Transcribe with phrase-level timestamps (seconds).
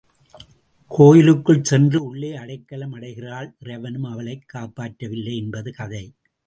[0.91, 6.05] கோயிலுக்குள் சென்று உள்ளே அடைக்கலம் அடைகிறாள் இறைவனும் அவளைக் காப்பாற்றவில்லை என்பது கதை.